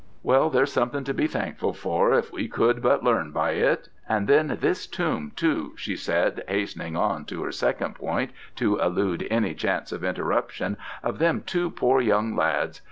Well, 0.23 0.49
there's 0.49 0.71
something 0.73 1.03
to 1.03 1.13
be 1.13 1.27
thankful 1.27 1.73
for, 1.73 2.11
if 2.15 2.33
we 2.33 2.47
could 2.47 2.81
but 2.81 3.03
learn 3.03 3.29
by 3.31 3.51
it. 3.51 3.87
And 4.09 4.27
then 4.27 4.57
this 4.59 4.87
tomb, 4.87 5.31
too,' 5.35 5.73
she 5.75 5.95
said, 5.95 6.43
hastening 6.47 6.95
on 6.95 7.23
to 7.25 7.43
her 7.43 7.51
second 7.51 7.93
point 7.93 8.31
to 8.55 8.79
elude 8.79 9.27
any 9.29 9.53
chance 9.53 9.91
of 9.91 10.03
interruption, 10.03 10.75
'of 11.03 11.19
them 11.19 11.43
two 11.45 11.69
poor 11.69 12.01
young 12.01 12.35
lads. 12.35 12.79